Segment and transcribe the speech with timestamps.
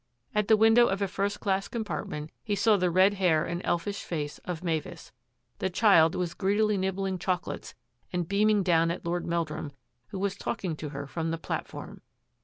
[0.33, 4.01] At the window of a first class compartment he saw the red hair and elfish
[4.03, 5.11] face of Mavis.
[5.59, 7.75] The child was greedily nib bling chocolates
[8.11, 9.71] and beaming down at Lord Mel drum,
[10.07, 12.01] who was talking to her from the platform.